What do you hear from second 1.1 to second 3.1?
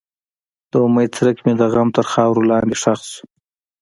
څرک مې د غم تر خاورو لاندې ښخ